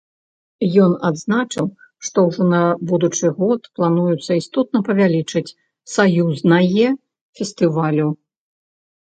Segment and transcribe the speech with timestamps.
[0.83, 1.67] Ён адзначыў,
[2.07, 2.61] што ўжо на
[2.91, 5.47] будучы год плануецца істотна павялічыць
[5.97, 6.87] саюзнае
[7.43, 8.09] фестывалю.